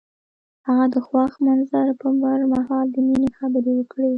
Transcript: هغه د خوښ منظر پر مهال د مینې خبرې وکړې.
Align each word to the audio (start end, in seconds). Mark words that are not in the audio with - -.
هغه 0.67 0.85
د 0.93 0.95
خوښ 1.05 1.31
منظر 1.45 1.87
پر 1.99 2.11
مهال 2.53 2.85
د 2.91 2.97
مینې 3.07 3.29
خبرې 3.37 3.71
وکړې. 3.75 4.09